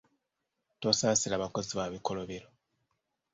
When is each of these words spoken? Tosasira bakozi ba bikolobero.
Tosasira 0.81 1.39
bakozi 1.43 1.71
ba 1.79 1.85
bikolobero. 1.93 2.47